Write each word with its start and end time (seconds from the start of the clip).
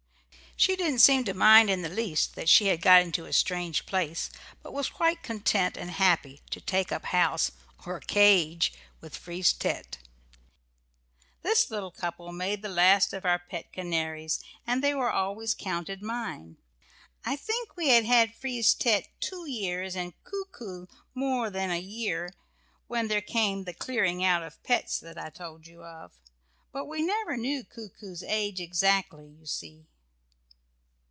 She 0.57 0.75
didn't 0.75 0.99
seem 0.99 1.23
to 1.23 1.33
mind 1.33 1.71
in 1.71 1.81
the 1.81 1.89
least 1.89 2.35
that 2.35 2.47
she 2.47 2.67
had 2.67 2.83
got 2.83 3.01
into 3.01 3.25
a 3.25 3.33
strange 3.33 3.87
place, 3.87 4.29
but 4.61 4.73
was 4.73 4.89
quite 4.89 5.23
content 5.23 5.75
and 5.75 5.89
happy 5.89 6.41
to 6.51 6.61
take 6.61 6.91
up 6.91 7.05
house, 7.05 7.51
or 7.83 7.99
"cage," 7.99 8.71
with 8.99 9.17
Frise 9.17 9.55
tête. 9.55 9.95
This 11.41 11.71
little 11.71 11.89
couple 11.89 12.31
made 12.31 12.61
the 12.61 12.69
last 12.69 13.11
of 13.11 13.25
our 13.25 13.39
pet 13.39 13.73
canaries, 13.73 14.39
and 14.67 14.83
they 14.83 14.93
were 14.93 15.09
always 15.09 15.55
counted 15.55 16.03
mine. 16.03 16.57
I 17.25 17.37
think 17.37 17.75
we 17.75 17.87
had 17.87 18.05
had 18.05 18.35
Frise 18.35 18.75
tête 18.75 19.07
two 19.19 19.49
years, 19.49 19.95
and 19.95 20.13
Coo 20.23 20.45
coo 20.51 20.87
more 21.15 21.49
than 21.49 21.71
a 21.71 21.79
year, 21.81 22.35
when 22.85 23.07
there 23.07 23.21
came 23.21 23.63
the 23.63 23.73
clearing 23.73 24.23
out 24.23 24.43
of 24.43 24.61
pets 24.61 24.99
that 24.99 25.17
I 25.17 25.31
told 25.31 25.65
you 25.65 25.81
of. 25.83 26.19
But 26.71 26.85
we 26.85 27.01
never 27.01 27.35
knew 27.35 27.63
Coo 27.63 27.89
coo's 27.89 28.21
age 28.21 28.59
exactly, 28.59 29.25
you 29.25 29.47
see. 29.47 29.87